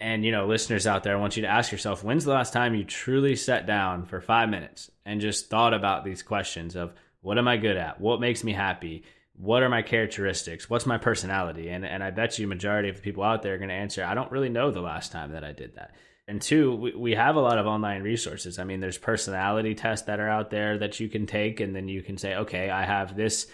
[0.00, 2.52] and you know, listeners out there, I want you to ask yourself, when's the last
[2.52, 6.94] time you truly sat down for five minutes and just thought about these questions of
[7.20, 8.00] what am I good at?
[8.00, 9.04] What makes me happy?
[9.36, 10.68] What are my characteristics?
[10.68, 11.68] What's my personality?
[11.68, 14.04] And and I bet you majority of the people out there are going to answer,
[14.04, 15.94] I don't really know the last time that I did that.
[16.26, 18.58] And two, we, we have a lot of online resources.
[18.58, 21.88] I mean, there's personality tests that are out there that you can take, and then
[21.88, 23.46] you can say, okay, I have this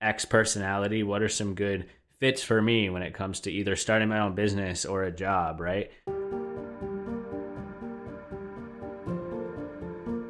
[0.00, 1.02] X personality.
[1.02, 1.88] What are some good
[2.22, 5.58] fits for me when it comes to either starting my own business or a job,
[5.58, 5.90] right?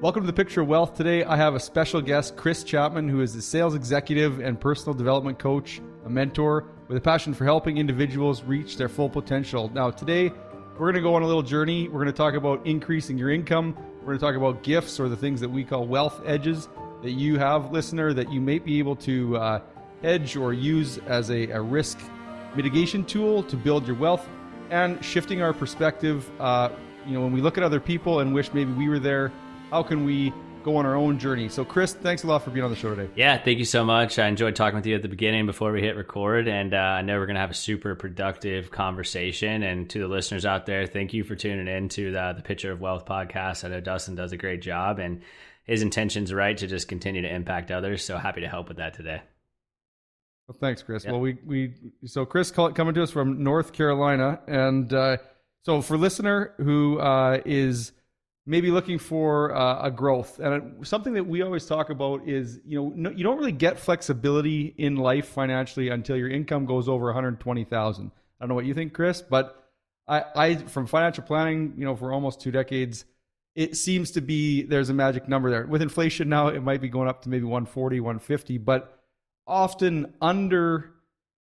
[0.00, 0.94] Welcome to the Picture of Wealth.
[0.94, 4.94] Today I have a special guest, Chris Chapman, who is a sales executive and personal
[4.94, 9.70] development coach, a mentor with a passion for helping individuals reach their full potential.
[9.74, 10.32] Now, today
[10.78, 11.88] we're going to go on a little journey.
[11.88, 13.76] We're going to talk about increasing your income.
[14.00, 16.70] We're going to talk about gifts or the things that we call wealth edges
[17.02, 19.60] that you have, listener, that you may be able to uh,
[20.02, 21.98] hedge or use as a, a, risk
[22.54, 24.28] mitigation tool to build your wealth
[24.70, 26.30] and shifting our perspective.
[26.40, 26.70] Uh,
[27.06, 29.32] you know, when we look at other people and wish maybe we were there,
[29.70, 31.48] how can we go on our own journey.
[31.48, 33.10] So, Chris, thanks a lot for being on the show today.
[33.16, 34.18] Yeah, thank you so much.
[34.18, 37.02] I enjoyed talking with you at the beginning before we hit record, and uh, I
[37.02, 39.62] know we're going to have a super productive conversation.
[39.62, 42.72] And to the listeners out there, thank you for tuning in to the, the Picture
[42.72, 43.64] of Wealth podcast.
[43.64, 45.22] I know Dustin does a great job, and
[45.64, 48.04] his intention's right to just continue to impact others.
[48.04, 49.22] So happy to help with that today.
[50.48, 51.04] Well, thanks, Chris.
[51.04, 51.12] Yep.
[51.12, 55.16] Well, we we so Chris coming to us from North Carolina, and uh,
[55.62, 57.92] so for listener who uh, is
[58.44, 60.38] maybe looking for uh, a growth.
[60.40, 63.78] And something that we always talk about is, you know, no, you don't really get
[63.78, 68.06] flexibility in life financially until your income goes over 120,000.
[68.06, 69.62] I don't know what you think, Chris, but
[70.08, 73.04] I, I, from financial planning, you know, for almost two decades,
[73.54, 75.66] it seems to be there's a magic number there.
[75.66, 79.01] With inflation now, it might be going up to maybe 140, 150, but
[79.46, 80.92] often under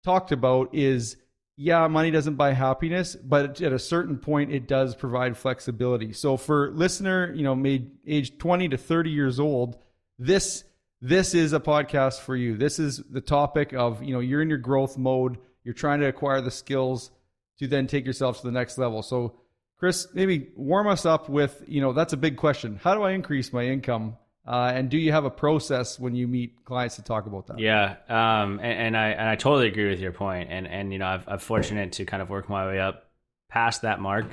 [0.03, 1.17] talked about is
[1.59, 6.13] yeah, money doesn't buy happiness, but at a certain point, it does provide flexibility.
[6.13, 9.77] So for listener, you know, made age 20 to 30 years old,
[10.19, 10.63] this
[11.01, 12.57] this is a podcast for you.
[12.57, 16.07] This is the topic of, you know, you're in your growth mode, you're trying to
[16.07, 17.11] acquire the skills
[17.59, 19.03] to then take yourself to the next level.
[19.03, 19.39] So
[19.77, 22.79] Chris, maybe warm us up with, you know, that's a big question.
[22.81, 24.17] How do I increase my income
[24.47, 27.59] uh, and do you have a process when you meet clients to talk about that?
[27.59, 30.49] Yeah, um, and, and, I and I totally agree with your point.
[30.49, 33.09] And and you know, I've, I'm fortunate to kind of work my way up
[33.49, 34.25] past that mark,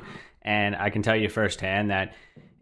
[0.43, 2.15] and I can tell you firsthand that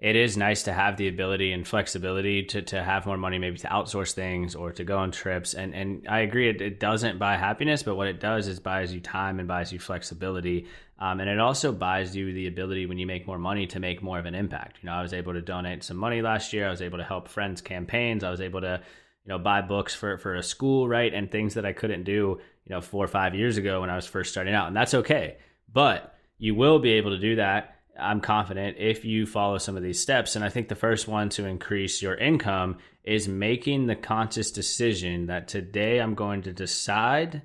[0.02, 3.58] it is nice to have the ability and flexibility to, to have more money, maybe
[3.58, 5.54] to outsource things or to go on trips.
[5.54, 8.92] And and I agree, it, it doesn't buy happiness, but what it does is buys
[8.92, 10.66] you time and buys you flexibility.
[11.02, 14.02] Um, and it also buys you the ability when you make more money to make
[14.02, 14.78] more of an impact.
[14.80, 16.68] You know, I was able to donate some money last year.
[16.68, 18.22] I was able to help friends campaigns.
[18.22, 18.80] I was able to,
[19.24, 22.38] you know, buy books for for a school, right, and things that I couldn't do,
[22.64, 24.68] you know, four or five years ago when I was first starting out.
[24.68, 25.38] And that's okay.
[25.72, 29.82] But you will be able to do that I'm confident if you follow some of
[29.82, 30.36] these steps.
[30.36, 35.26] And I think the first one to increase your income is making the conscious decision
[35.26, 37.42] that today I'm going to decide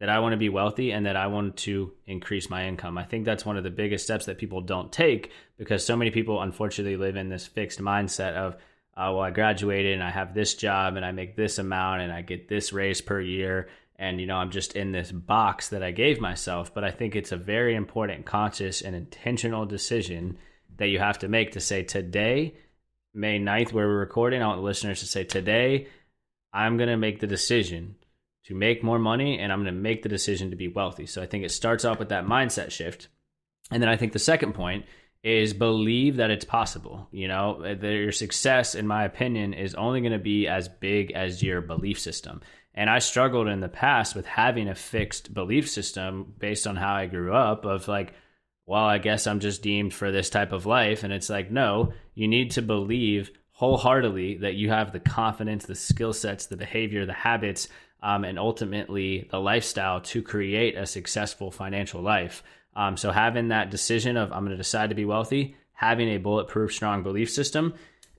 [0.00, 2.98] that I want to be wealthy and that I want to increase my income.
[2.98, 6.10] I think that's one of the biggest steps that people don't take because so many
[6.10, 8.56] people unfortunately live in this fixed mindset of,
[8.96, 12.12] oh, well, I graduated and I have this job and I make this amount and
[12.12, 13.68] I get this raise per year
[13.98, 17.16] and you know i'm just in this box that i gave myself but i think
[17.16, 20.36] it's a very important conscious and intentional decision
[20.76, 22.54] that you have to make to say today
[23.14, 25.86] may 9th where we're recording i want listeners to say today
[26.52, 27.96] i'm going to make the decision
[28.46, 31.06] to make more money and i'm going to make the decision to be wealthy.
[31.06, 33.08] So i think it starts off with that mindset shift.
[33.70, 34.86] And then i think the second point
[35.22, 37.64] is believe that it's possible you know?
[37.64, 41.98] Your success in my opinion is only going to be as big as your belief
[41.98, 42.40] system.
[42.76, 46.94] And I struggled in the past with having a fixed belief system based on how
[46.94, 48.12] I grew up of like,
[48.66, 51.02] well, I guess I'm just deemed for this type of life.
[51.02, 55.74] And it's like, no, you need to believe wholeheartedly that you have the confidence, the
[55.74, 57.68] skill sets, the behavior, the habits,
[58.02, 62.42] um, and ultimately the lifestyle to create a successful financial life.
[62.74, 66.18] Um, so having that decision of I'm going to decide to be wealthy, having a
[66.18, 67.74] bulletproof, strong belief system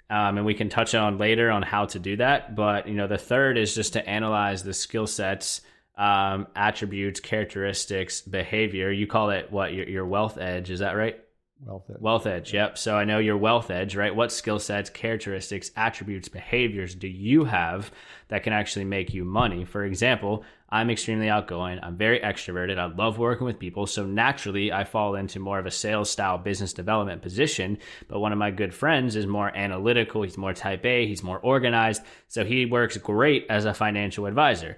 [0.10, 2.56] um, and we can touch on later on how to do that.
[2.56, 5.62] But you know, the third is just to analyze the skill sets,
[5.98, 8.92] um, attributes, characteristics, behavior.
[8.92, 10.70] You call it what your, your wealth edge?
[10.70, 11.20] Is that right?
[11.66, 11.98] Wealth edge.
[12.00, 12.54] Wealth edge.
[12.54, 12.78] Yep.
[12.78, 14.16] So I know your wealth edge, right?
[14.16, 17.92] What skill sets, characteristics, attributes, behaviors do you have
[18.28, 19.66] that can actually make you money?
[19.66, 21.80] For example, I'm extremely outgoing.
[21.82, 22.78] I'm very extroverted.
[22.78, 23.88] I love working with people.
[23.88, 27.80] So naturally, I fall into more of a sales style business development position.
[28.08, 30.22] But one of my good friends is more analytical.
[30.22, 31.08] He's more type A.
[31.08, 32.04] He's more organized.
[32.28, 34.78] So he works great as a financial advisor.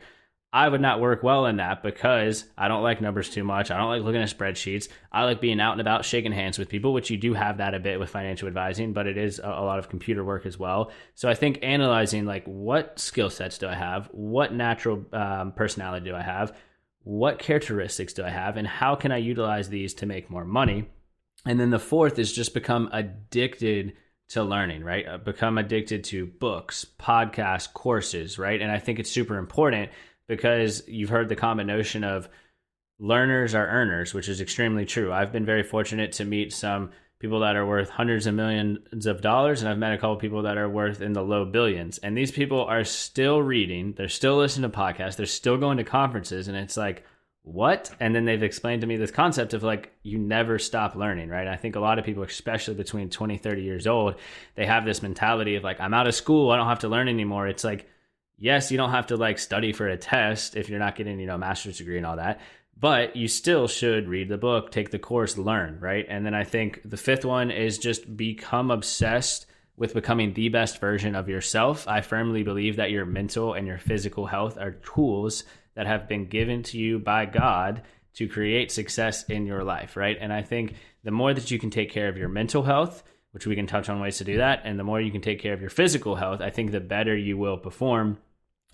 [0.51, 3.69] I would not work well in that because I don't like numbers too much.
[3.69, 4.87] I don't like looking at spreadsheets.
[5.11, 7.75] I like being out and about, shaking hands with people, which you do have that
[7.75, 10.91] a bit with financial advising, but it is a, lot of computer work as well.
[11.13, 14.07] So I think analyzing like what skill sets do I have?
[14.11, 16.55] What natural um, personality do I have?
[17.03, 18.57] What characteristics do I have?
[18.57, 20.89] And how can I utilize these to make more money?
[21.45, 23.93] And then the fourth is just become addicted
[24.29, 25.07] to learning, right?
[25.07, 28.61] Uh, become addicted to books, podcasts, courses, right?
[28.61, 29.91] And I think it's super important
[30.29, 32.29] because you've heard the common notion of
[32.99, 35.11] learners are earners, which is extremely true.
[35.11, 39.21] I've been very fortunate to meet some people that are worth hundreds of millions of
[39.21, 41.97] dollars, and I've met a couple people that are worth in the low billions.
[41.97, 45.83] And these people are still reading, they're still listening to podcasts, they're still going to
[45.83, 47.03] conferences, and it's like,
[47.41, 47.91] what?
[47.99, 51.47] And then they've explained to me this concept of like, you never stop learning, right?
[51.47, 54.15] I think a lot of people, especially between 20, 30 years old,
[54.55, 57.07] they have this mentality of like, I'm out of school, I don't have to learn
[57.07, 57.47] anymore.
[57.47, 57.89] It's like,
[58.39, 61.27] yes, you don't have to like study for a test if you're not getting, you
[61.27, 62.39] know, a master's degree and all that,
[62.79, 66.05] but you still should read the book, take the course, learn, right?
[66.07, 69.45] And then I think the fifth one is just become obsessed
[69.75, 71.87] with becoming the best version of yourself.
[71.87, 75.43] I firmly believe that your mental and your physical health are tools
[75.75, 77.83] that have been given to you by God
[78.15, 80.17] to create success in your life, right?
[80.19, 83.45] And I think the more that you can take care of your mental health, which
[83.45, 85.53] we can touch on ways to do that, and the more you can take care
[85.53, 88.17] of your physical health, I think the better you will perform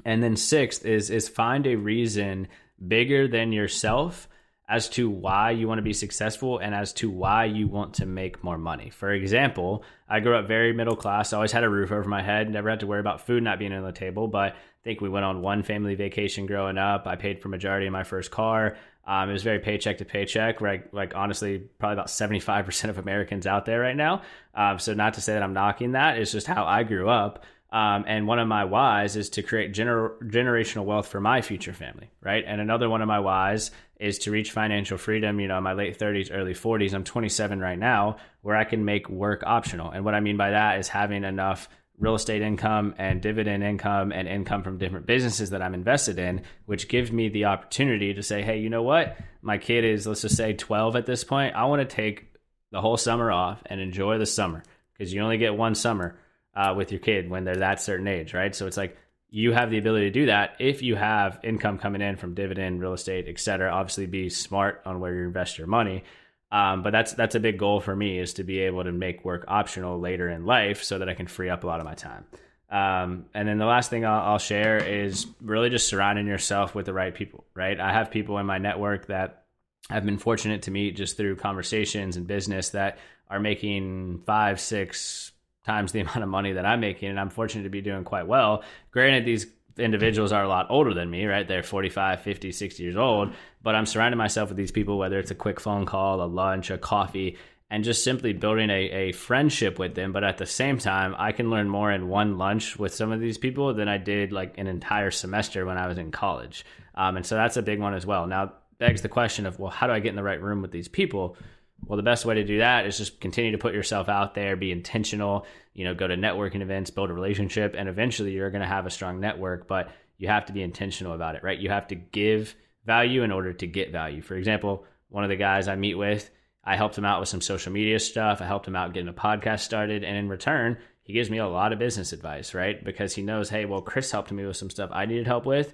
[0.03, 2.47] and then sixth is is find a reason
[2.86, 4.27] bigger than yourself
[4.68, 8.06] as to why you want to be successful and as to why you want to
[8.06, 8.89] make more money.
[8.89, 12.50] For example, I grew up very middle class, always had a roof over my head,
[12.50, 15.09] never had to worry about food not being on the table, but I think we
[15.09, 17.06] went on one family vacation growing up.
[17.06, 18.77] I paid for majority of my first car.
[19.07, 20.92] Um, it was very paycheck to paycheck, right?
[20.92, 24.24] Like honestly, probably about 75% of Americans out there right now.
[24.56, 27.44] Um, so not to say that I'm knocking that, it's just how I grew up.
[27.75, 31.74] Um, and one of my whys is to create gener- generational wealth for my future
[31.74, 32.42] family, right?
[32.48, 33.69] And another one of my whys
[34.00, 36.94] is to reach financial freedom, you know, in my late 30s, early 40s.
[36.94, 39.92] I'm 27 right now, where I can make work optional.
[39.92, 41.68] And what I mean by that is having enough
[42.00, 46.44] real estate income and dividend income and income from different businesses that I'm invested in,
[46.68, 49.18] which gives me the opportunity to say, hey, you know what?
[49.42, 51.57] My kid is, let's just say 12 at this point.
[51.57, 52.38] I want to take
[52.71, 54.63] the whole summer off and enjoy the summer
[54.94, 56.16] because you only get one summer
[56.56, 58.56] uh, with your kid when they're that certain age, right?
[58.56, 58.98] So it's like
[59.30, 62.81] you have the ability to do that if you have income coming in from dividend,
[62.81, 63.72] real estate, et cetera.
[63.72, 66.04] Obviously, be smart on where you invest your money.
[66.52, 69.25] Um, but that's that's a big goal for me is to be able to make
[69.25, 71.96] work optional later in life so that I can free up a lot of my
[71.96, 72.25] time.
[72.69, 76.86] Um, and then the last thing I'll, I'll share is really just surrounding yourself with
[76.86, 77.46] the right people.
[77.56, 79.44] Right, I have people in my network that
[79.90, 83.00] I've been fortunate to meet just through conversations and business that
[83.30, 85.31] are making five, six,
[85.66, 88.28] times the amount of money that I'm making, and I'm fortunate to be doing quite
[88.28, 88.64] well.
[88.92, 89.48] Granted, these
[89.78, 91.48] individuals are a lot older than me, right?
[91.48, 95.32] They're 45, 50, 60 years old, but I'm surrounding myself with these people, whether it's
[95.32, 97.38] a quick phone call, a lunch, a coffee,
[97.70, 100.12] and just simply building a, a friendship with them.
[100.12, 103.20] But at the same time, I can learn more in one lunch with some of
[103.20, 106.64] these people than I did like an entire semester when I was in college.
[106.94, 108.28] Um, and so that's a big one as well.
[108.28, 110.72] Now, begs the question of, well, how do I get in the right room with
[110.72, 111.38] these people?
[111.86, 114.56] Well, the best way to do that is just continue to put yourself out there,
[114.56, 118.62] be intentional, you know, go to networking events, build a relationship, and eventually you're going
[118.62, 121.60] to have a strong network, but you have to be intentional about it, right?
[121.60, 122.56] You have to give
[122.86, 124.22] value in order to get value.
[124.22, 126.30] For example, one of the guys I meet with,
[126.64, 128.42] I helped him out with some social media stuff.
[128.42, 130.04] I helped him out getting a podcast started.
[130.04, 132.83] And in return, he gives me a lot of business advice, right?
[132.83, 135.74] Because he knows, hey, well, Chris helped me with some stuff I needed help with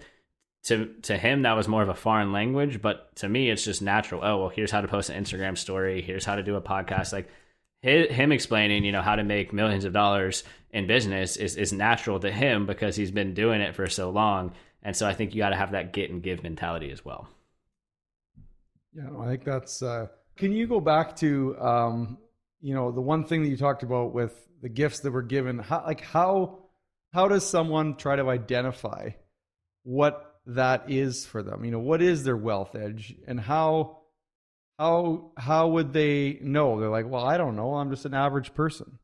[0.63, 3.81] to to him that was more of a foreign language but to me it's just
[3.81, 4.21] natural.
[4.23, 6.01] Oh well here's how to post an instagram story.
[6.01, 7.13] Here's how to do a podcast.
[7.13, 7.29] Like
[7.81, 12.19] him explaining you know how to make millions of dollars in business is, is natural
[12.19, 14.53] to him because he's been doing it for so long.
[14.83, 17.27] And so i think you got to have that get and give mentality as well.
[18.93, 22.17] Yeah i think that's uh, can you go back to um,
[22.61, 25.57] you know the one thing that you talked about with the gifts that were given
[25.57, 26.59] how like how
[27.13, 29.09] how does someone try to identify
[29.83, 31.63] what that is for them.
[31.65, 33.97] You know, what is their wealth edge and how
[34.79, 36.79] how how would they know?
[36.79, 37.75] They're like, "Well, I don't know.
[37.75, 38.99] I'm just an average person."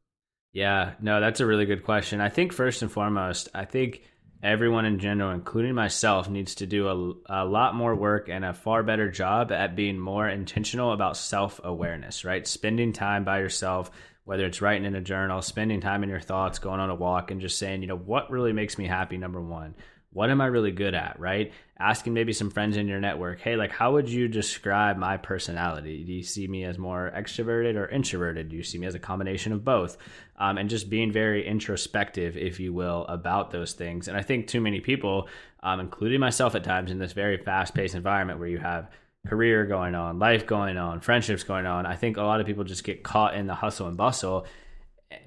[0.52, 2.20] Yeah, no, that's a really good question.
[2.20, 4.02] I think first and foremost, I think
[4.42, 6.88] everyone in general, including myself, needs to do
[7.30, 11.18] a, a lot more work and a far better job at being more intentional about
[11.18, 12.48] self awareness, right?
[12.48, 13.92] Spending time by yourself,
[14.24, 17.30] whether it's writing in a journal, spending time in your thoughts, going on a walk,
[17.30, 19.76] and just saying, you know, what really makes me happy, number one
[20.18, 21.54] what am I really good at, right?
[21.80, 26.04] Asking maybe some friends in your network, hey, like, how would you describe my personality?
[26.04, 28.50] Do you see me as more extroverted or introverted?
[28.50, 29.96] Do you see me as a combination of both?
[30.40, 34.08] Um, and just being very introspective, if you will, about those things.
[34.08, 35.28] And I think too many people,
[35.62, 38.90] um, including myself at times, in this very fast paced environment where you have
[39.28, 42.64] career going on, life going on, friendships going on, I think a lot of people
[42.64, 44.48] just get caught in the hustle and bustle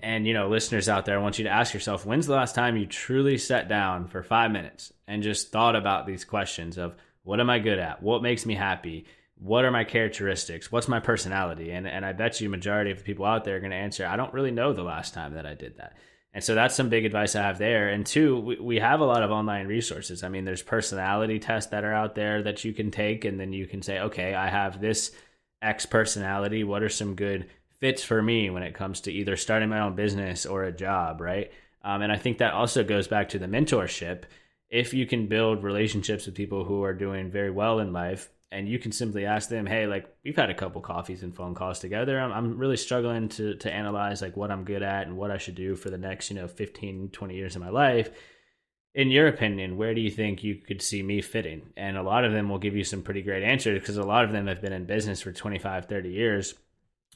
[0.03, 2.55] and you know listeners out there i want you to ask yourself when's the last
[2.55, 6.95] time you truly sat down for five minutes and just thought about these questions of
[7.23, 8.03] what am i good at?
[8.03, 9.07] What makes me happy?
[9.37, 10.71] What are my characteristics?
[10.71, 11.71] What's my personality?
[11.71, 14.07] And, and i bet you majority of the people out there are going to answer
[14.07, 15.97] i don't really know the last time that i did that.
[16.33, 17.89] And so that's some big advice i have there.
[17.89, 20.23] And two we, we have a lot of online resources.
[20.23, 23.53] I mean there's personality tests that are out there that you can take and then
[23.53, 25.13] you can say okay i have this
[25.63, 26.65] x personality.
[26.65, 27.49] What are some good
[27.81, 31.21] fits for me when it comes to either starting my own business or a job,
[31.21, 31.51] right?
[31.83, 34.25] Um, and I think that also goes back to the mentorship.
[34.69, 38.69] If you can build relationships with people who are doing very well in life, and
[38.69, 41.79] you can simply ask them, "Hey, like we've had a couple coffees and phone calls
[41.79, 42.21] together.
[42.21, 45.39] I'm, I'm really struggling to to analyze like what I'm good at and what I
[45.39, 48.11] should do for the next, you know, 15, 20 years of my life."
[48.93, 51.63] in your opinion, where do you think you could see me fitting?
[51.77, 54.25] And a lot of them will give you some pretty great answers because a lot
[54.25, 56.55] of them have been in business for 25, 30 years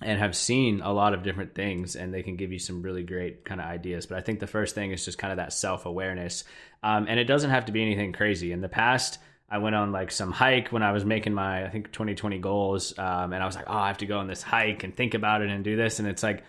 [0.01, 3.05] and have seen a lot of different things and they can give you some really
[3.05, 4.07] great kind of ideas.
[4.07, 6.45] But i think the first thing is just kind of that self-awareness.
[6.83, 8.53] Um, and it doesn't have to be anything crazy.
[8.53, 11.69] In the past i went on like some hike when i was making my i
[11.69, 14.43] think 2020 goals um, and i was like oh i have to go on this
[14.43, 15.99] hike and think about it and do this.
[15.99, 16.43] And it's like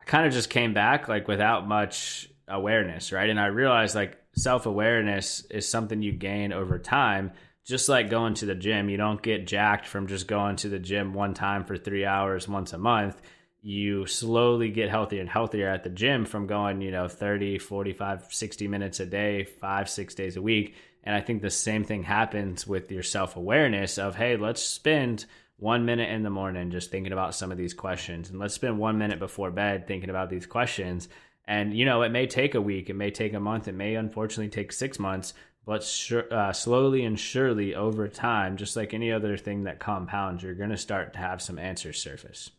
[0.00, 3.28] i kind of just came back like without much awareness right?
[3.28, 7.32] And i realized like self-awareness is something you gain over time
[7.64, 10.78] just like going to the gym, you don't get jacked from just going to the
[10.78, 13.20] gym one time for three hours once a month.
[13.62, 18.26] You slowly get healthier and healthier at the gym from going, you know, 30, 45,
[18.28, 20.74] 60 minutes a day, five, six days a week.
[21.02, 25.24] And I think the same thing happens with your self awareness of, hey, let's spend
[25.56, 28.28] one minute in the morning just thinking about some of these questions.
[28.28, 31.08] And let's spend one minute before bed thinking about these questions.
[31.46, 33.94] And, you know, it may take a week, it may take a month, it may
[33.94, 35.34] unfortunately take six months,
[35.66, 40.42] but sure, uh, slowly and surely over time, just like any other thing that compounds,
[40.42, 42.50] you're going to start to have some answers surface.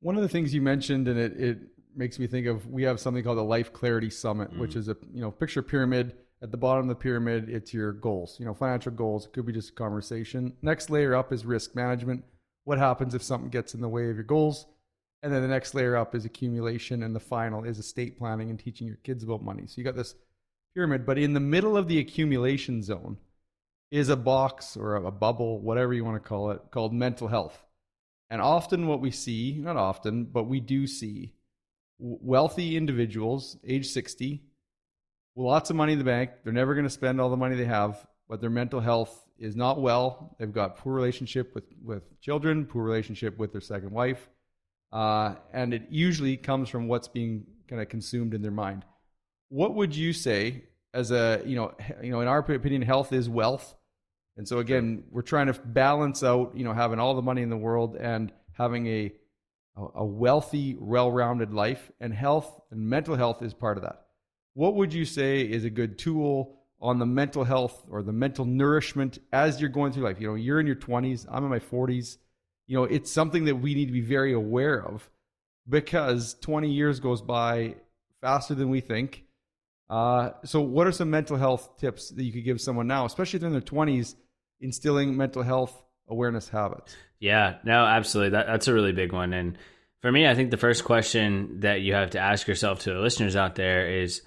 [0.00, 1.58] One of the things you mentioned, and it, it
[1.94, 4.58] makes me think of, we have something called the Life Clarity Summit, mm.
[4.58, 6.14] which is a you know picture pyramid.
[6.40, 8.36] At the bottom of the pyramid, it's your goals.
[8.38, 9.26] You know, financial goals.
[9.26, 10.54] It could be just a conversation.
[10.62, 12.24] Next layer up is risk management.
[12.62, 14.66] What happens if something gets in the way of your goals?
[15.22, 18.58] And then the next layer up is accumulation, and the final is estate planning and
[18.58, 19.66] teaching your kids about money.
[19.66, 20.14] So you got this
[20.74, 23.16] pyramid, but in the middle of the accumulation zone
[23.90, 27.64] is a box or a bubble, whatever you want to call it, called mental health.
[28.30, 31.32] And often what we see, not often, but we do see
[31.98, 34.42] wealthy individuals, age 60,
[35.34, 36.30] with lots of money in the bank.
[36.44, 39.56] They're never going to spend all the money they have, but their mental health is
[39.56, 40.36] not well.
[40.38, 44.28] They've got poor relationship with, with children, poor relationship with their second wife.
[44.92, 48.84] Uh, and it usually comes from what's being kind of consumed in their mind
[49.48, 50.64] what would you say
[50.94, 53.74] as a you know you know in our opinion health is wealth.
[54.36, 57.50] And so again we're trying to balance out you know having all the money in
[57.50, 59.12] the world and having a
[59.94, 61.90] a wealthy well-rounded life.
[62.00, 64.06] And health and mental health is part of that.
[64.54, 68.44] What would you say is a good tool on the mental health or the mental
[68.44, 70.20] nourishment as you're going through life?
[70.20, 72.18] You know you're in your 20s i'm in my 40s
[72.66, 75.08] you know it's something that we need to be very aware of
[75.68, 77.74] because 20 years goes by
[78.20, 79.24] faster than we think
[79.90, 83.38] uh, so, what are some mental health tips that you could give someone now, especially
[83.38, 84.14] if they're in their 20s,
[84.60, 86.94] instilling mental health awareness habits?
[87.20, 88.30] Yeah, no, absolutely.
[88.30, 89.32] That, that's a really big one.
[89.32, 89.56] And
[90.02, 93.00] for me, I think the first question that you have to ask yourself to the
[93.00, 94.22] listeners out there is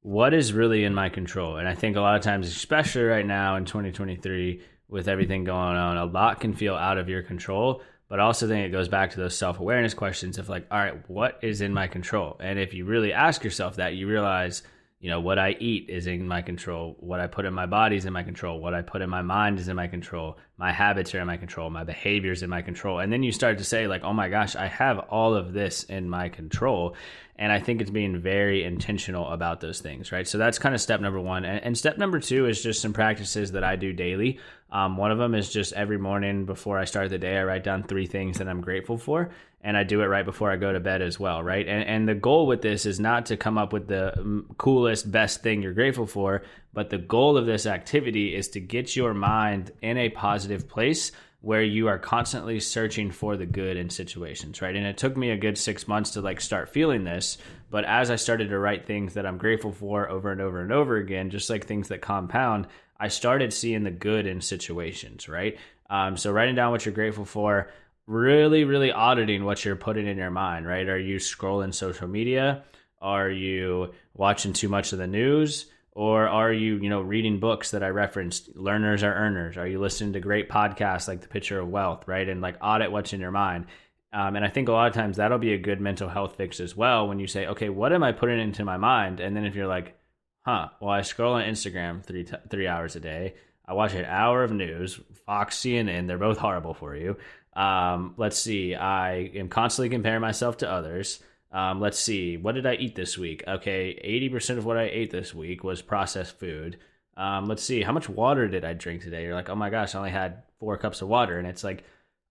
[0.00, 1.56] what is really in my control?
[1.56, 5.76] And I think a lot of times, especially right now in 2023, with everything going
[5.76, 7.82] on, a lot can feel out of your control.
[8.08, 10.78] But I also think it goes back to those self awareness questions of like, all
[10.78, 12.36] right, what is in my control?
[12.38, 14.62] And if you really ask yourself that, you realize
[14.98, 16.96] you know what i eat is in my control.
[17.00, 18.60] What i put in my body is in my control.
[18.60, 20.38] What i put in my mind is in my control.
[20.58, 21.68] My habits are in my control.
[21.68, 22.98] My behaviors in my control.
[23.00, 25.84] And then you start to say like oh my gosh i have all of this
[25.84, 26.96] in my control
[27.38, 30.26] and i think it's being very intentional about those things right?
[30.26, 31.44] So that's kind of step number one.
[31.44, 34.38] And, and step number two is just some practices that i do daily.
[34.70, 37.64] Um, one of them is just every morning before I start the day, I write
[37.64, 39.30] down three things that I'm grateful for,
[39.62, 41.66] and I do it right before I go to bed as well, right?
[41.66, 45.10] And, and the goal with this is not to come up with the mm, coolest,
[45.10, 49.14] best thing you're grateful for, but the goal of this activity is to get your
[49.14, 54.60] mind in a positive place where you are constantly searching for the good in situations,
[54.60, 54.74] right?
[54.74, 57.38] And it took me a good six months to like start feeling this.
[57.70, 60.72] But as I started to write things that I'm grateful for over and over and
[60.72, 62.66] over again, just like things that compound,
[62.98, 65.58] I started seeing the good in situations, right?
[65.90, 67.70] Um, so writing down what you're grateful for,
[68.06, 70.88] really, really auditing what you're putting in your mind, right?
[70.88, 72.64] Are you scrolling social media?
[73.00, 75.66] Are you watching too much of the news?
[75.96, 78.54] Or are you, you know, reading books that I referenced?
[78.54, 79.56] Learners are earners.
[79.56, 82.28] Are you listening to great podcasts like The Picture of Wealth, right?
[82.28, 83.64] And like audit what's in your mind.
[84.12, 86.60] Um, and I think a lot of times that'll be a good mental health fix
[86.60, 89.20] as well when you say, okay, what am I putting into my mind?
[89.20, 89.98] And then if you're like,
[90.44, 93.32] huh, well, I scroll on Instagram three t- three hours a day.
[93.64, 96.08] I watch an hour of news, Fox, CNN.
[96.08, 97.16] They're both horrible for you.
[97.54, 98.74] Um, let's see.
[98.74, 101.20] I am constantly comparing myself to others.
[101.56, 102.36] Um, let's see.
[102.36, 103.42] What did I eat this week?
[103.48, 106.76] Okay, 80% of what I ate this week was processed food.
[107.16, 107.80] Um, let's see.
[107.80, 109.24] How much water did I drink today?
[109.24, 111.38] You're like, oh my gosh, I only had four cups of water.
[111.38, 111.84] And it's like,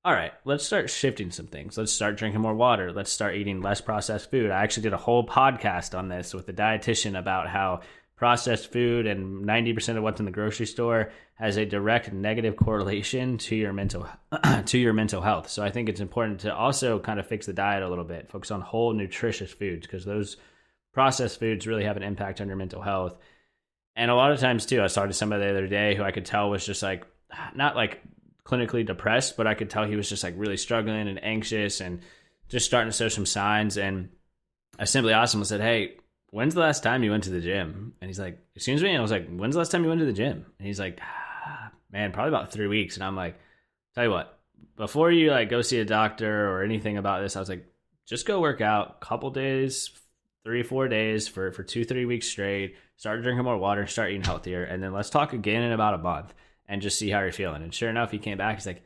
[0.03, 1.75] all right, let's start shifting some things.
[1.75, 2.91] Let's start drinking more water.
[2.91, 4.51] Let's start eating less processed food.
[4.51, 7.82] I actually did a whole podcast on this with a dietitian about how
[8.15, 13.38] processed food and 90% of what's in the grocery store has a direct negative correlation
[13.38, 14.07] to your mental
[14.65, 15.50] to your mental health.
[15.50, 18.31] So I think it's important to also kind of fix the diet a little bit,
[18.31, 20.38] focus on whole nutritious foods because those
[20.93, 23.17] processed foods really have an impact on your mental health.
[23.98, 26.25] And a lot of times too, I started somebody the other day who I could
[26.25, 27.05] tell was just like
[27.55, 28.01] not like
[28.45, 32.00] clinically depressed, but I could tell he was just like really struggling and anxious and
[32.48, 34.10] just starting to show some signs and
[34.77, 35.98] I simply asked him, I said, Hey,
[36.36, 37.94] when's the last time you went to the gym?
[38.01, 38.89] And he's like, excuse me?
[38.89, 40.46] And I was like, when's the last time you went to the gym?
[40.60, 42.96] And he's like, ah, man, probably about three weeks.
[42.96, 43.39] And I'm like,
[43.94, 44.38] tell you what,
[44.75, 47.65] before you like go see a doctor or anything about this, I was like,
[48.06, 49.92] just go work out a couple days,
[50.44, 54.22] three, four days for, for two, three weeks straight, start drinking more water, start eating
[54.22, 54.65] healthier.
[54.65, 56.34] And then let's talk again in about a month
[56.68, 57.63] and just see how you're feeling.
[57.63, 58.58] And sure enough, he came back.
[58.58, 58.84] He's like,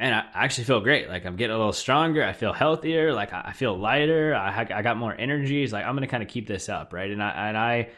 [0.00, 1.08] man, I actually feel great.
[1.08, 2.24] Like I'm getting a little stronger.
[2.24, 3.12] I feel healthier.
[3.12, 4.34] Like I feel lighter.
[4.34, 5.62] I, I got more energy.
[5.62, 7.10] It's like I'm to kind of keep this up, right?
[7.10, 7.88] And I and I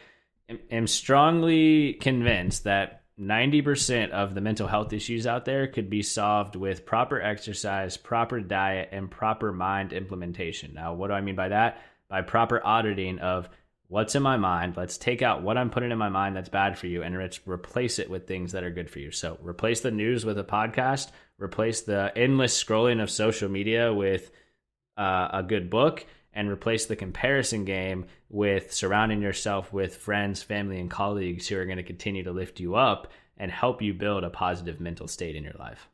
[0.71, 6.57] am strongly convinced that 90% of the mental health issues out there could be solved
[6.57, 10.75] with proper exercise, proper diet, and proper mind implementation.
[10.75, 11.83] Now, what do I mean by that?
[12.09, 13.49] By proper auditing of
[13.93, 14.75] what's in my mind.
[14.75, 17.47] Let's take out what I'm putting in my mind that's bad for you and let's
[17.47, 19.11] replace it with things that are good for you.
[19.11, 24.31] So, replace the news with a podcast, replace the endless scrolling of social media with
[24.97, 30.81] uh, a good book, and replace the comparison game with surrounding yourself with friends, family,
[30.81, 34.25] and colleagues who are going to continue to lift you up and help you build
[34.25, 35.91] a positive mental state in your life.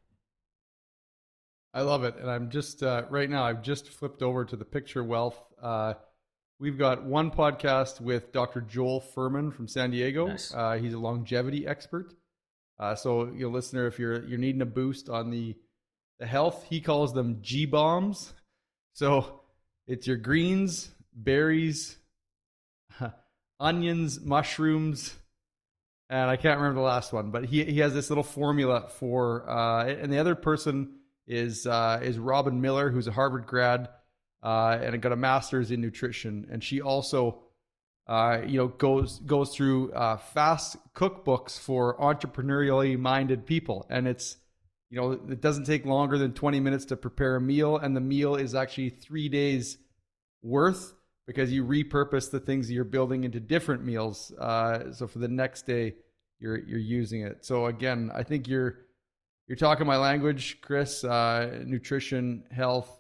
[1.75, 2.15] I love it.
[2.17, 5.43] And I'm just, uh, right now, I've just flipped over to the Picture Wealth.
[5.61, 5.95] Uh,
[6.61, 8.61] We've got one podcast with Dr.
[8.61, 10.27] Joel Fuhrman from San Diego.
[10.27, 10.53] Nice.
[10.53, 12.15] Uh, he's a longevity expert.
[12.81, 15.55] Uh, so, you know, listener, if you're you're needing a boost on the
[16.19, 18.33] the health, he calls them G bombs.
[18.95, 19.43] So
[19.87, 21.97] it's your greens, berries,
[23.61, 25.15] onions, mushrooms,
[26.11, 27.31] and I can't remember the last one.
[27.31, 29.49] But he he has this little formula for.
[29.49, 30.97] Uh, and the other person
[31.29, 33.91] is uh, is Robin Miller, who's a Harvard grad
[34.43, 36.47] uh, and got a master's in nutrition.
[36.51, 37.41] And she also,
[38.07, 43.87] uh, you know, goes goes through uh, fast cookbooks for entrepreneurially minded people.
[43.91, 44.37] And it's,
[44.91, 48.01] you know, it doesn't take longer than 20 minutes to prepare a meal, and the
[48.01, 49.79] meal is actually three days
[50.43, 50.95] worth
[51.27, 54.33] because you repurpose the things that you're building into different meals.
[54.39, 55.95] Uh, so for the next day,
[56.41, 57.45] you're you're using it.
[57.45, 58.79] So again, I think you're
[59.47, 61.05] you're talking my language, Chris.
[61.05, 62.98] Uh, nutrition, health,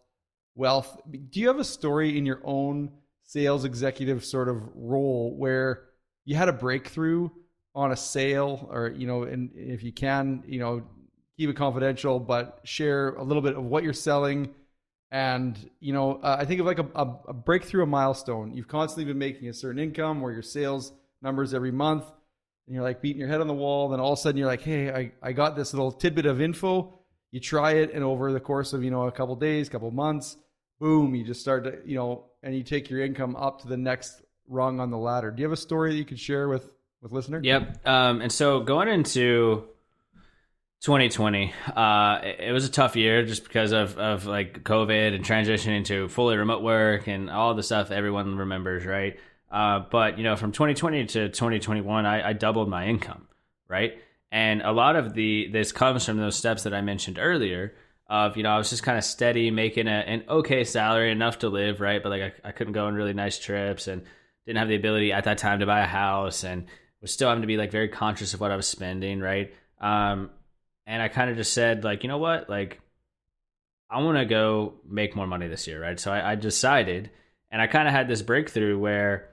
[0.59, 1.01] wealth.
[1.11, 2.91] Do you have a story in your own
[3.23, 5.85] sales executive sort of role where
[6.25, 7.31] you had a breakthrough
[7.75, 10.83] on a sale, or you know, and if you can, you know,
[11.37, 14.53] keep it confidential, but share a little bit of what you're selling.
[15.11, 18.53] And you know, uh, I think of like a, a, a breakthrough, a milestone.
[18.53, 20.93] You've constantly been making a certain income, or your sales
[21.23, 22.05] numbers every month,
[22.67, 23.89] and you're like beating your head on the wall.
[23.89, 26.41] Then all of a sudden, you're like, "Hey, I, I got this little tidbit of
[26.41, 26.99] info."
[27.31, 30.37] You try it, and over the course of you know a couple days, couple months,
[30.79, 33.77] boom, you just start to, you know, and you take your income up to the
[33.77, 35.31] next rung on the ladder.
[35.31, 36.71] Do you have a story that you could share with
[37.03, 37.45] with listeners?
[37.45, 37.87] Yep.
[37.87, 39.65] Um, and so going into
[40.81, 45.25] 2020, uh, it, it was a tough year just because of of like COVID and
[45.25, 49.19] transitioning to fully remote work and all the stuff everyone remembers, right?
[49.51, 53.27] Uh, but you know, from 2020 to 2021, I, I doubled my income,
[53.67, 53.99] right?
[54.31, 57.75] And a lot of the this comes from those steps that I mentioned earlier
[58.09, 61.41] of you know I was just kind of steady making a, an okay salary enough
[61.41, 64.03] to live right but like I, I couldn't go on really nice trips and
[64.47, 66.67] didn't have the ability at that time to buy a house and
[67.03, 70.31] was still having to be like very conscious of what I was spending right um
[70.89, 72.81] and I kind of just said like, you know what, like
[73.91, 76.01] I want to go make more money this year, right?
[76.01, 77.11] So I, I decided,
[77.51, 79.29] and I kind of had this breakthrough where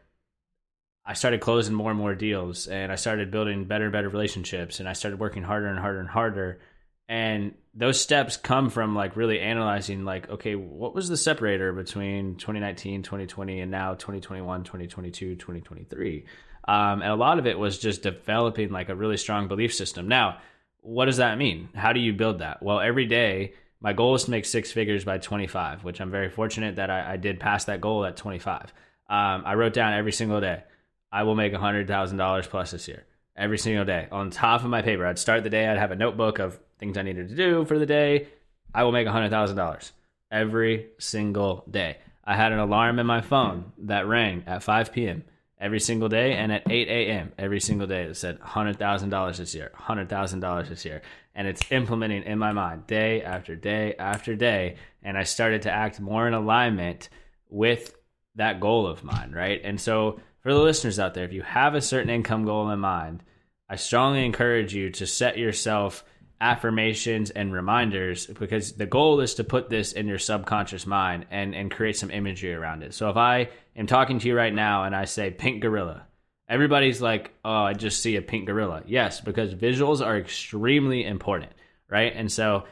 [1.05, 4.81] I started closing more and more deals, and I started building better and better relationships,
[4.81, 6.59] and I started working harder and harder and harder.
[7.07, 12.35] And those steps come from like really analyzing, like, okay, what was the separator between
[12.35, 16.25] 2019, 2020, and now 2021, 2022, 2023?
[16.67, 20.07] Um, and a lot of it was just developing like a really strong belief system.
[20.07, 20.39] Now,
[20.81, 21.69] what does that mean?
[21.75, 22.63] How do you build that?
[22.63, 26.29] Well, every day my goal is to make six figures by 25, which I'm very
[26.29, 28.73] fortunate that I, I did pass that goal at 25.
[29.07, 30.63] Um, I wrote down every single day,
[31.11, 33.03] I will make $100,000 plus this year.
[33.37, 35.05] Every single day on top of my paper.
[35.05, 37.79] I'd start the day, I'd have a notebook of things I needed to do for
[37.79, 38.27] the day.
[38.73, 39.91] I will make $100,000
[40.31, 41.97] every single day.
[42.23, 45.23] I had an alarm in my phone that rang at 5 p.m
[45.59, 47.31] every single day and at 8 a.m.
[47.37, 51.01] every single day that said $100,000 this year, $100,000 this year.
[51.33, 54.75] And it's implementing in my mind day after day after day.
[55.01, 57.09] And I started to act more in alignment
[57.49, 57.95] with
[58.35, 59.61] that goal of mine, right?
[59.63, 62.79] And so for the listeners out there, if you have a certain income goal in
[62.79, 63.23] mind,
[63.69, 66.03] I strongly encourage you to set yourself
[66.41, 71.55] affirmations and reminders because the goal is to put this in your subconscious mind and
[71.55, 72.93] and create some imagery around it.
[72.93, 76.05] So if I am talking to you right now and I say pink gorilla,
[76.49, 81.53] everybody's like, "Oh, I just see a pink gorilla." Yes, because visuals are extremely important,
[81.89, 82.13] right?
[82.13, 82.65] And so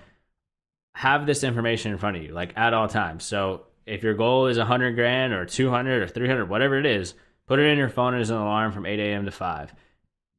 [0.95, 3.23] have this information in front of you like at all times.
[3.23, 7.13] So if your goal is 100 grand or 200 or 300, whatever it is,
[7.47, 9.25] put it in your phone as an alarm from 8 a.m.
[9.25, 9.73] to 5.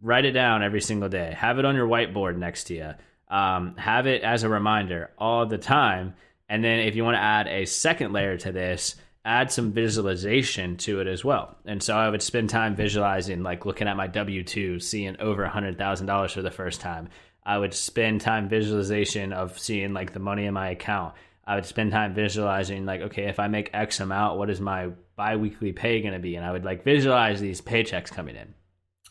[0.02, 1.34] Write it down every single day.
[1.36, 2.92] Have it on your whiteboard next to you
[3.34, 6.14] um, have it as a reminder all the time.
[6.48, 8.94] And then if you want to add a second layer to this,
[9.24, 11.56] add some visualization to it as well.
[11.64, 15.44] And so I would spend time visualizing, like looking at my W 2, seeing over
[15.44, 17.08] $100,000 for the first time.
[17.44, 21.14] I would spend time visualization of seeing like the money in my account.
[21.44, 24.90] I would spend time visualizing, like, okay, if I make X amount, what is my
[25.16, 26.36] biweekly pay going to be?
[26.36, 28.54] And I would like visualize these paychecks coming in.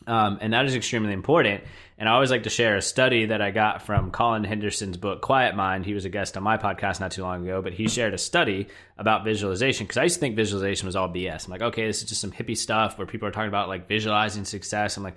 [0.06, 1.64] Um, and that is extremely important.
[1.96, 5.22] And I always like to share a study that I got from Colin Henderson's book,
[5.22, 5.86] Quiet Mind.
[5.86, 8.18] He was a guest on my podcast not too long ago, but he shared a
[8.18, 8.66] study
[8.98, 11.46] about visualization because I used to think visualization was all BS.
[11.46, 13.86] I'm like, okay, this is just some hippie stuff where people are talking about like
[13.86, 14.96] visualizing success.
[14.96, 15.16] I'm like,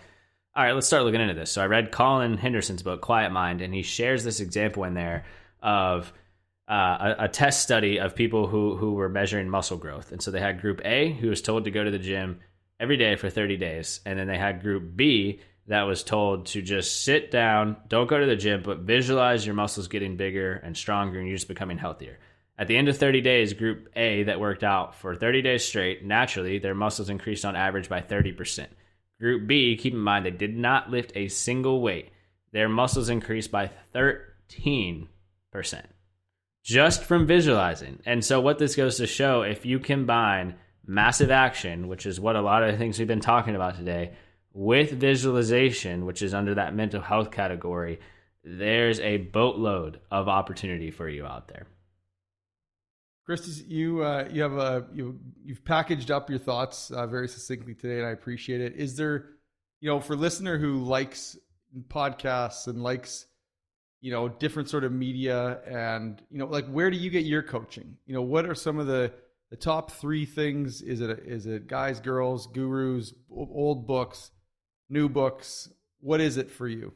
[0.56, 1.52] all right, let's start looking into this.
[1.52, 5.26] So I read Colin Henderson's book, Quiet Mind, and he shares this example in there
[5.62, 6.14] of
[6.70, 10.12] uh, a, a, test study of people who who were measuring muscle growth.
[10.12, 12.40] And so they had Group A, who was told to go to the gym
[12.80, 14.00] every day for 30 days.
[14.06, 18.20] And then they had group B that was told to just sit down, don't go
[18.20, 21.78] to the gym, but visualize your muscles getting bigger and stronger and you're just becoming
[21.78, 22.20] healthier.
[22.58, 26.04] At the end of 30 days, group A that worked out for 30 days straight,
[26.04, 28.68] naturally, their muscles increased on average by 30%.
[29.20, 32.10] Group B, keep in mind, they did not lift a single weight.
[32.54, 35.08] Their muscles increased by 13%
[36.68, 38.00] just from visualizing.
[38.06, 40.56] And so, what this goes to show, if you combine
[40.88, 44.14] massive action, which is what a lot of the things we've been talking about today,
[44.54, 48.00] with visualization, which is under that mental health category,
[48.44, 51.68] there's a boatload of opportunity for you out there.
[53.26, 57.74] Chris, you uh, you have a you you've packaged up your thoughts uh, very succinctly
[57.74, 58.78] today, and I appreciate it.
[58.78, 59.26] Is there,
[59.82, 61.38] you know, for listener who likes
[61.90, 63.26] podcasts and likes,
[64.00, 67.44] you know, different sort of media, and you know, like where do you get your
[67.44, 67.98] coaching?
[68.06, 69.12] You know, what are some of the
[69.50, 74.32] the top three things is it is it guys girls gurus old books
[74.90, 75.70] new books?
[76.00, 76.94] What is it for you?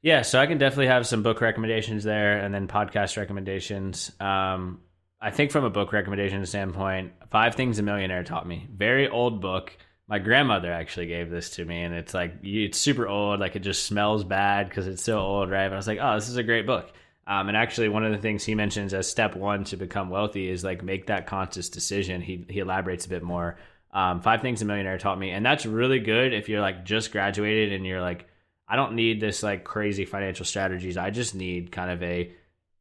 [0.00, 4.12] Yeah so i can definitely have some book recommendations there and then podcast recommendations.
[4.20, 4.80] Um,
[5.20, 8.68] i think from a book recommendation standpoint five things a millionaire taught me.
[8.74, 9.76] Very old book.
[10.08, 13.40] My grandmother actually gave this to me and it's like it's super old.
[13.40, 15.68] Like it just smells bad because it's so old right?
[15.68, 16.92] But i was like oh this is a great book
[17.26, 20.48] um, and actually, one of the things he mentions as step one to become wealthy
[20.48, 22.20] is like make that conscious decision.
[22.20, 23.56] He he elaborates a bit more.
[23.92, 27.12] Um, five things a millionaire taught me, and that's really good if you're like just
[27.12, 28.26] graduated and you're like,
[28.66, 30.96] I don't need this like crazy financial strategies.
[30.96, 32.32] I just need kind of a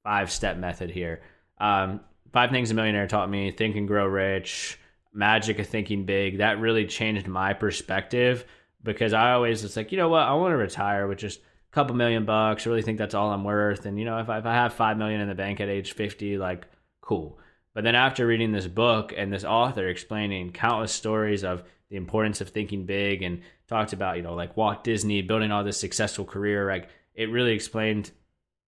[0.04, 1.22] five step method here.
[1.60, 2.00] Um,
[2.34, 4.80] five things a millionaire taught me: think and grow rich,
[5.14, 6.40] magic of thinking big.
[6.40, 8.46] That really changed my perspective
[8.82, 11.96] because I always was like, you know what, I want to retire with just couple
[11.96, 12.66] million bucks.
[12.66, 13.86] Really think that's all I'm worth.
[13.86, 15.94] And you know, if I, if I have five million in the bank at age
[15.94, 16.66] 50, like
[17.02, 17.40] cool.
[17.74, 22.42] But then after reading this book and this author explaining countless stories of the importance
[22.42, 26.26] of thinking big and talked about you know like Walt Disney building all this successful
[26.26, 28.12] career, like it really explained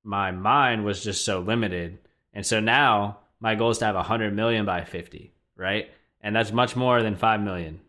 [0.04, 2.00] my mind was just so limited.
[2.34, 5.90] And so now my goal is to have 100 million by 50, right?
[6.22, 7.82] And that's much more than 5 million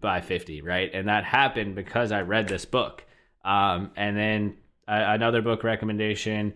[0.00, 0.90] by 50, right?
[0.92, 3.04] And that happened because I read this book.
[3.46, 4.56] Um, and then
[4.88, 6.52] another book recommendation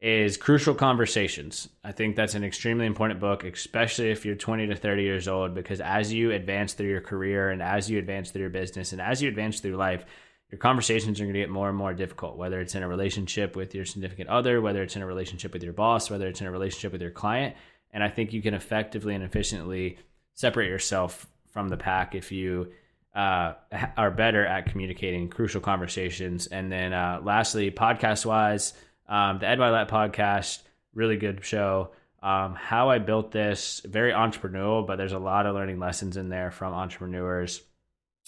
[0.00, 1.70] is Crucial Conversations.
[1.82, 5.54] I think that's an extremely important book, especially if you're 20 to 30 years old,
[5.54, 9.00] because as you advance through your career and as you advance through your business and
[9.00, 10.04] as you advance through life,
[10.50, 13.56] your conversations are going to get more and more difficult, whether it's in a relationship
[13.56, 16.46] with your significant other, whether it's in a relationship with your boss, whether it's in
[16.46, 17.56] a relationship with your client.
[17.90, 19.98] And I think you can effectively and efficiently
[20.34, 22.70] separate yourself from the pack if you
[23.14, 23.54] uh,
[23.96, 26.46] are better at communicating crucial conversations.
[26.46, 28.72] And then, uh, lastly, podcast wise,
[29.08, 30.62] um, the Ed Mylett podcast,
[30.94, 31.90] really good show.
[32.22, 36.30] Um, how I built this, very entrepreneurial, but there's a lot of learning lessons in
[36.30, 37.62] there from entrepreneurs.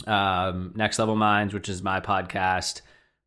[0.07, 2.83] Um, Next Level Minds, which is my podcast.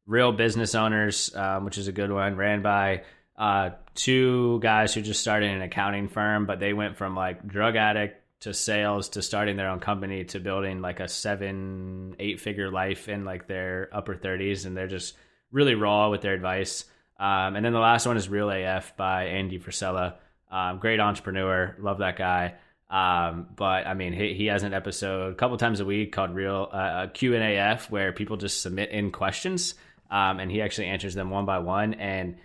[0.06, 3.04] Real Business Owners, um, which is a good one, ran by
[3.38, 7.76] uh, two guys who just started an accounting firm, but they went from like drug
[7.76, 12.72] addict to sales to starting their own company to building like a seven, eight figure
[12.72, 14.66] life in like their upper 30s.
[14.66, 15.16] And they're just
[15.52, 16.86] really raw with their advice.
[17.20, 20.16] Um, and then the last one is Real AF by Andy Frisella.
[20.50, 21.76] Um, great entrepreneur.
[21.80, 22.56] Love that guy.
[22.90, 26.34] Um, but I mean, he, he has an episode a couple times a week called
[26.34, 29.76] Real uh, Q and AF where people just submit in questions,
[30.10, 31.94] um, and he actually answers them one by one.
[31.94, 32.38] And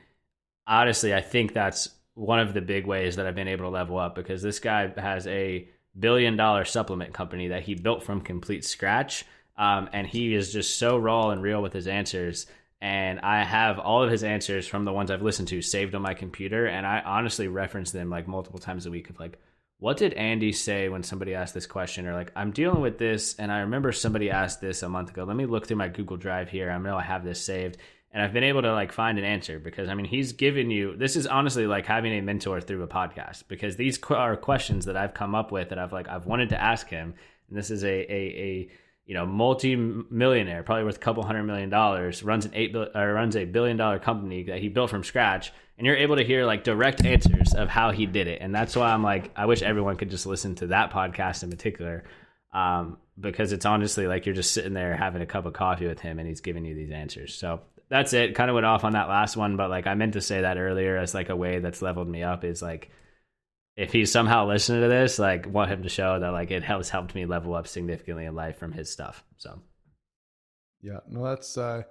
[0.67, 3.99] honestly, I think that's one of the big ways that I've been able to level
[3.99, 5.67] up because this guy has a
[5.99, 9.25] billion dollar supplement company that he built from complete scratch,
[9.57, 12.47] um, and he is just so raw and real with his answers.
[12.81, 16.03] And I have all of his answers from the ones I've listened to saved on
[16.03, 19.39] my computer, and I honestly reference them like multiple times a week of like,
[19.79, 23.37] what did Andy say when somebody asked this question, or like I'm dealing with this,
[23.37, 25.25] and I remember somebody asked this a month ago.
[25.25, 26.71] Let me look through my Google Drive here.
[26.71, 27.79] I know I have this saved,
[28.15, 30.97] and I've been able to like find an answer because I mean he's given you
[30.97, 34.97] this is honestly like having a mentor through a podcast because these are questions that
[34.97, 37.15] I've come up with that I've like I've wanted to ask him,
[37.49, 38.71] and this is a a, a
[39.07, 43.37] you know, multi-millionaire, probably worth a couple hundred million dollars, runs an eight or runs
[43.37, 46.65] a billion dollar company that he built from scratch, and you're able to hear like
[46.65, 49.97] direct answers of how he did it, and that's why I'm like, I wish everyone
[49.97, 52.05] could just listen to that podcast in particular,
[52.55, 56.01] um, because it's honestly like you're just sitting there having a cup of coffee with
[56.01, 57.35] him, and he's giving you these answers.
[57.35, 58.35] So that's it.
[58.35, 60.59] Kind of went off on that last one, but like I meant to say that
[60.59, 62.91] earlier as like a way that's leveled me up is like
[63.77, 66.91] if he's somehow listening to this, like want him to show that like it has
[66.91, 69.25] helped me level up significantly in life from his stuff.
[69.37, 69.61] So
[70.81, 71.83] yeah, no, that's uh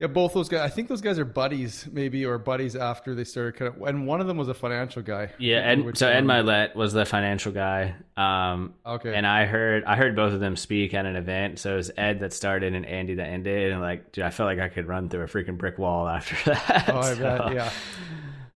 [0.00, 0.60] yeah, both those guys.
[0.60, 3.56] I think those guys are buddies, maybe, or buddies after they started.
[3.56, 5.30] Kind of, and one of them was a financial guy.
[5.38, 7.94] Yeah, and so Ed Mylett was the financial guy.
[8.16, 9.14] Um, okay.
[9.14, 11.58] And I heard I heard both of them speak at an event.
[11.58, 14.46] So it was Ed that started and Andy that ended, and like, dude, I felt
[14.46, 16.88] like I could run through a freaking brick wall after that.
[16.88, 17.20] Oh, I so.
[17.20, 17.52] bet.
[17.52, 17.70] Yeah.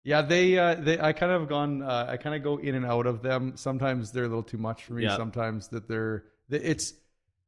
[0.05, 2.85] Yeah, they uh, they I kind of gone uh, I kind of go in and
[2.85, 3.53] out of them.
[3.57, 5.05] Sometimes they're a little too much for me.
[5.05, 5.17] Yeah.
[5.17, 6.93] Sometimes that they're it's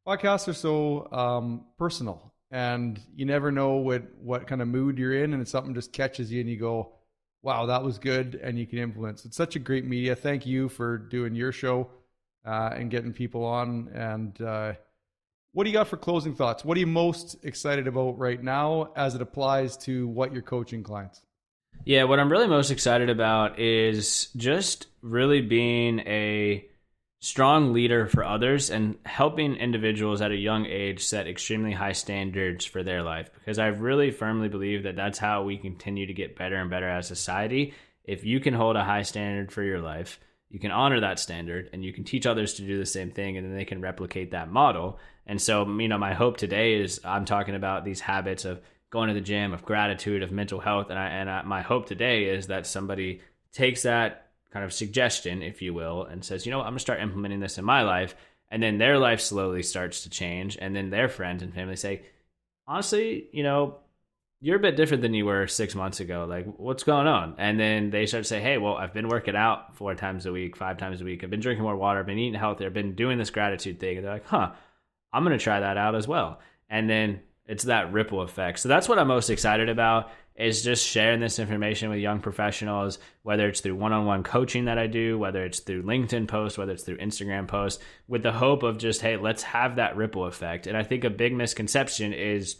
[0.06, 5.22] podcasts are so um, personal, and you never know what what kind of mood you're
[5.22, 6.92] in, and something just catches you, and you go,
[7.42, 9.24] "Wow, that was good," and you can influence.
[9.24, 10.14] It's such a great media.
[10.14, 11.90] Thank you for doing your show
[12.44, 13.88] uh, and getting people on.
[13.94, 14.74] And uh,
[15.52, 16.64] what do you got for closing thoughts?
[16.64, 20.82] What are you most excited about right now as it applies to what you're coaching
[20.82, 21.22] clients?
[21.84, 26.66] Yeah, what I'm really most excited about is just really being a
[27.20, 32.64] strong leader for others and helping individuals at a young age set extremely high standards
[32.64, 36.36] for their life because I really firmly believe that that's how we continue to get
[36.36, 37.74] better and better as society.
[38.04, 41.70] If you can hold a high standard for your life, you can honor that standard
[41.72, 44.30] and you can teach others to do the same thing and then they can replicate
[44.30, 44.98] that model.
[45.26, 49.08] And so, you know, my hope today is I'm talking about these habits of going
[49.08, 50.90] to the gym, of gratitude, of mental health.
[50.90, 55.42] And I, and I, my hope today is that somebody takes that kind of suggestion,
[55.42, 57.64] if you will, and says, you know, what, I'm going to start implementing this in
[57.64, 58.14] my life.
[58.50, 60.56] And then their life slowly starts to change.
[60.60, 62.02] And then their friends and family say,
[62.66, 63.78] honestly, you know,
[64.40, 66.26] you're a bit different than you were six months ago.
[66.28, 67.34] Like, what's going on?
[67.38, 70.32] And then they start to say, hey, well, I've been working out four times a
[70.32, 71.24] week, five times a week.
[71.24, 72.00] I've been drinking more water.
[72.00, 72.68] I've been eating healthier.
[72.68, 73.96] I've been doing this gratitude thing.
[73.96, 74.52] And they're like, huh,
[75.12, 76.40] I'm going to try that out as well.
[76.68, 78.58] And then it's that ripple effect.
[78.58, 82.98] So that's what I'm most excited about is just sharing this information with young professionals,
[83.22, 86.82] whether it's through one-on-one coaching that I do, whether it's through LinkedIn posts, whether it's
[86.82, 90.66] through Instagram posts, with the hope of just, hey, let's have that ripple effect.
[90.66, 92.56] And I think a big misconception is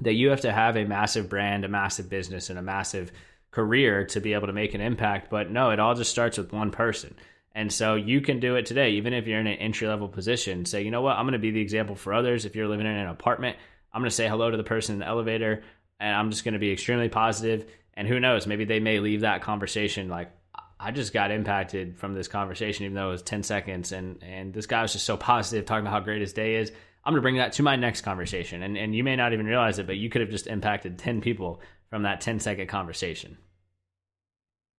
[0.00, 3.12] that you have to have a massive brand, a massive business, and a massive
[3.52, 5.30] career to be able to make an impact.
[5.30, 7.14] But no, it all just starts with one person.
[7.54, 10.64] And so you can do it today, even if you're in an entry level position.
[10.64, 12.44] Say, you know what, I'm going to be the example for others.
[12.44, 13.56] If you're living in an apartment,
[13.92, 15.62] I'm going to say hello to the person in the elevator
[16.04, 17.64] and I'm just going to be extremely positive.
[17.94, 20.30] And who knows, maybe they may leave that conversation like,
[20.78, 23.90] I just got impacted from this conversation, even though it was 10 seconds.
[23.90, 26.70] And, and this guy was just so positive, talking about how great his day is.
[27.04, 28.62] I'm going to bring that to my next conversation.
[28.62, 31.22] And, and you may not even realize it, but you could have just impacted 10
[31.22, 33.38] people from that 10 second conversation.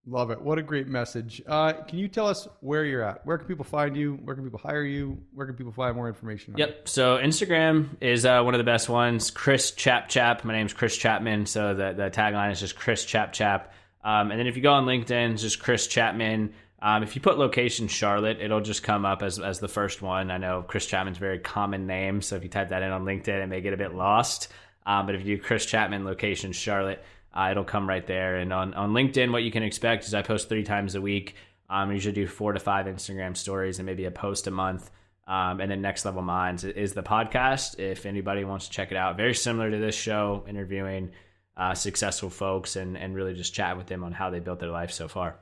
[0.07, 0.39] Love it.
[0.39, 1.41] What a great message.
[1.47, 3.25] Uh, can you tell us where you're at?
[3.25, 4.13] Where can people find you?
[4.23, 5.17] Where can people hire you?
[5.33, 6.53] Where can people find more information?
[6.57, 6.69] yep.
[6.69, 6.75] You?
[6.85, 9.31] So Instagram is uh, one of the best ones.
[9.31, 10.43] Chris Chap Chap.
[10.43, 11.47] My name's Chris Chapman.
[11.47, 13.73] So the, the tagline is just Chris Chap Chap.
[14.03, 16.53] Um, and then if you go on LinkedIn, it's just Chris Chapman.
[16.83, 20.29] Um, if you put location Charlotte, it'll just come up as, as the first one.
[20.29, 22.21] I know Chris Chapman's a very common name.
[22.21, 24.49] So if you type that in on LinkedIn, it may get a bit lost.
[24.85, 27.03] Um, but if you do Chris Chapman location Charlotte,
[27.35, 28.37] uh, it'll come right there.
[28.37, 31.35] And on, on LinkedIn, what you can expect is I post three times a week.
[31.69, 34.89] Um, I usually do four to five Instagram stories and maybe a post a month.
[35.27, 37.79] Um, and then Next Level Minds is the podcast.
[37.79, 41.11] If anybody wants to check it out, very similar to this show, interviewing
[41.57, 44.69] uh, successful folks and, and really just chat with them on how they built their
[44.69, 45.37] life so far.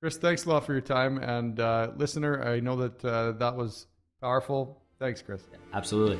[0.00, 1.18] Chris, thanks a lot for your time.
[1.18, 3.86] And uh, listener, I know that uh, that was
[4.20, 4.82] powerful.
[4.98, 5.42] Thanks, Chris.
[5.72, 6.18] Absolutely.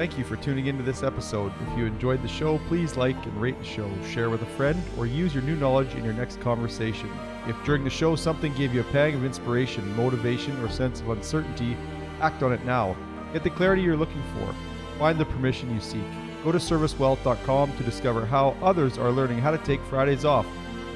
[0.00, 1.52] Thank you for tuning into this episode.
[1.60, 4.82] If you enjoyed the show, please like and rate the show, share with a friend,
[4.96, 7.10] or use your new knowledge in your next conversation.
[7.46, 11.10] If during the show something gave you a pang of inspiration, motivation, or sense of
[11.10, 11.76] uncertainty,
[12.22, 12.96] act on it now.
[13.34, 14.54] Get the clarity you're looking for.
[14.98, 16.00] Find the permission you seek.
[16.44, 20.46] Go to servicewealth.com to discover how others are learning how to take Fridays off,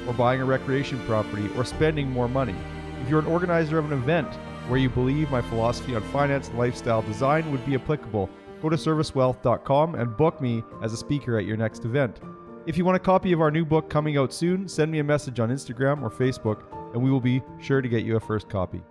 [0.07, 2.55] or buying a recreation property, or spending more money.
[3.03, 4.33] If you're an organizer of an event
[4.67, 8.31] where you believe my philosophy on finance and lifestyle design would be applicable,
[8.65, 12.19] go to servicewealth.com and book me as a speaker at your next event.
[12.65, 15.03] If you want a copy of our new book coming out soon, send me a
[15.03, 18.49] message on Instagram or Facebook, and we will be sure to get you a first
[18.49, 18.81] copy.